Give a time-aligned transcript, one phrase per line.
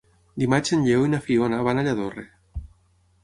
[0.43, 2.23] Dimarts en Lleó i na Fiona van a Lladorre.